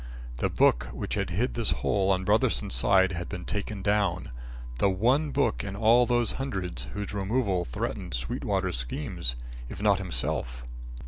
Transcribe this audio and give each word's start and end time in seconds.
The 0.37 0.49
book 0.49 0.87
which 0.91 1.13
had 1.13 1.29
hid 1.29 1.53
this 1.53 1.69
hole 1.69 2.09
on 2.09 2.25
Brotherson's 2.25 2.73
side 2.73 3.11
had 3.11 3.29
been 3.29 3.45
taken 3.45 3.83
down 3.83 4.31
the 4.79 4.89
one 4.89 5.29
book 5.29 5.63
in 5.63 5.75
all 5.75 6.07
those 6.07 6.31
hundreds 6.31 6.85
whose 6.95 7.13
removal 7.13 7.65
threatened 7.65 8.15
Sweetwater's 8.15 8.77
schemes, 8.77 9.35
if 9.69 9.79
not 9.79 9.99
himself. 9.99 10.65